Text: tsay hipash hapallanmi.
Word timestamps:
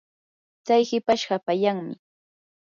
tsay 0.65 0.83
hipash 0.89 1.25
hapallanmi. 1.29 1.95